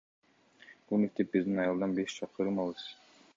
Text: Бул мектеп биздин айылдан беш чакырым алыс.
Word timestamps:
Бул 0.91 1.01
мектеп 1.03 1.29
биздин 1.35 1.61
айылдан 1.65 1.93
беш 2.01 2.17
чакырым 2.23 2.59
алыс. 2.65 2.89